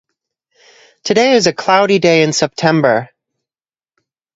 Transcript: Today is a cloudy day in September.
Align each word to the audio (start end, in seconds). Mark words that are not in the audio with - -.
Today 1.03 1.33
is 1.33 1.45
a 1.45 1.53
cloudy 1.53 1.99
day 1.99 2.23
in 2.23 2.33
September. 2.33 3.09